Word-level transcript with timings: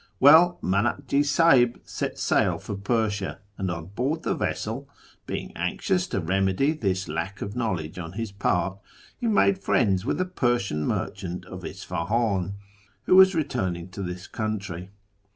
Well, 0.19 0.57
Manakji 0.63 1.23
Sahib 1.23 1.79
set 1.83 2.17
sail 2.17 2.57
for 2.57 2.73
Persia, 2.73 3.39
and 3.59 3.69
on 3.69 3.89
uoard 3.89 4.23
the 4.23 4.33
vessel 4.33 4.89
(being 5.27 5.51
anxious 5.55 6.07
to 6.07 6.19
remedy 6.19 6.71
this 6.71 7.07
lack 7.07 7.43
of 7.43 7.55
knowledge 7.55 7.99
on 7.99 8.13
his 8.13 8.31
part) 8.31 8.79
he 9.19 9.27
made 9.27 9.59
friends 9.61 10.03
with 10.03 10.19
a 10.19 10.25
Persian 10.25 10.87
merchant 10.87 11.45
of 11.45 11.63
Isfahan, 11.63 12.55
who 13.03 13.15
was 13.15 13.35
returning 13.35 13.89
to 13.89 14.01
his 14.01 14.25
country. 14.25 14.89